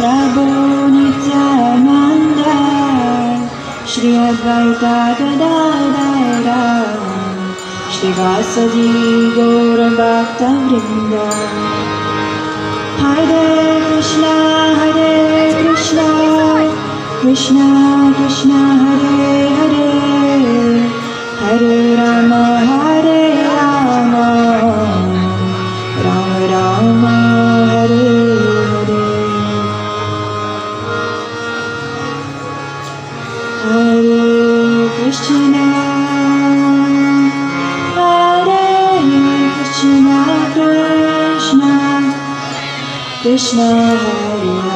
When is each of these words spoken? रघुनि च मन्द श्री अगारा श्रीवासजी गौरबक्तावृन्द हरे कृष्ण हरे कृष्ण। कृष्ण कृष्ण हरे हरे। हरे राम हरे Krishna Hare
रघुनि 0.00 1.12
च 1.12 1.36
मन्द 1.80 2.44
श्री 3.88 4.16
अगारा 4.16 4.74
श्रीवासजी 7.92 8.88
गौरबक्तावृन्द 9.30 11.14
हरे 13.00 13.80
कृष्ण 13.80 14.22
हरे 14.80 15.52
कृष्ण। 15.62 15.98
कृष्ण 17.22 17.56
कृष्ण 18.12 18.50
हरे 18.50 19.48
हरे। 19.48 19.94
हरे 21.42 21.96
राम 21.96 22.34
हरे 22.68 23.43
Krishna 43.24 43.96
Hare 43.96 44.73